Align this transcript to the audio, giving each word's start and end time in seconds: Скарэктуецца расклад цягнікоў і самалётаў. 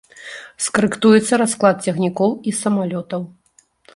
Скарэктуецца 0.67 1.39
расклад 1.41 1.77
цягнікоў 1.89 2.31
і 2.51 2.57
самалётаў. 2.63 3.21